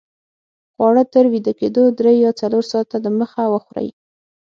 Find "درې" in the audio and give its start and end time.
1.99-2.13